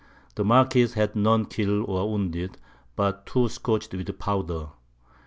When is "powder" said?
4.17-4.69